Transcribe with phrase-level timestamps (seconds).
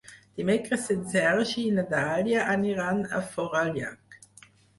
[0.39, 4.19] Dimecres en Sergi i na Dàlia aniran a Forallac.